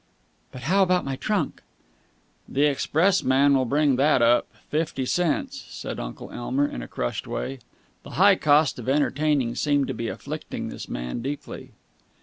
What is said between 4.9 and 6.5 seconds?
cents!" said Uncle